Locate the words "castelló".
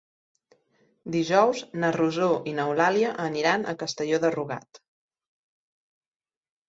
3.85-4.21